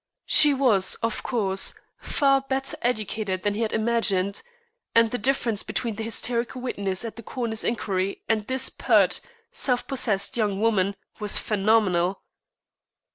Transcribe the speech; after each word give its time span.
She 0.25 0.51
was, 0.55 0.95
of 1.03 1.21
course, 1.21 1.75
far 1.99 2.41
better 2.41 2.75
educated 2.81 3.43
than 3.43 3.53
he 3.53 3.61
had 3.61 3.71
imagined, 3.71 4.41
and 4.95 5.11
the 5.11 5.19
difference 5.19 5.61
between 5.61 5.95
the 5.95 6.03
hysterical 6.03 6.59
witness 6.59 7.05
at 7.05 7.17
the 7.17 7.21
coroner's 7.21 7.63
inquiry 7.63 8.23
and 8.27 8.47
this 8.47 8.69
pert, 8.69 9.21
self 9.51 9.85
possessed 9.85 10.35
young 10.37 10.59
woman 10.59 10.95
was 11.19 11.37
phenomenal. 11.37 12.23